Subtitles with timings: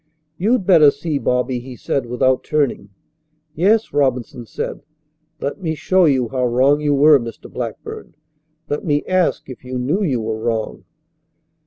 [0.39, 2.89] "You'd better see, Bobby," he said without turning.
[3.53, 4.81] "Yes," Robinson said.
[5.39, 7.47] "Let me show you how wrong you were, Mr.
[7.53, 8.15] Blackburn.
[8.67, 10.85] Let me ask if you knew you were wrong."